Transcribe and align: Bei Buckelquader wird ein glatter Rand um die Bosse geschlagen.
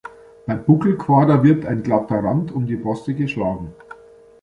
Bei 0.47 0.55
Buckelquader 0.55 1.43
wird 1.43 1.63
ein 1.63 1.83
glatter 1.83 2.23
Rand 2.23 2.51
um 2.51 2.65
die 2.65 2.75
Bosse 2.75 3.13
geschlagen. 3.13 3.71